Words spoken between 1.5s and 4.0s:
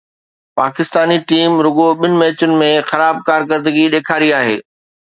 رڳو ٻن ميچن ۾ خراب ڪارڪردگي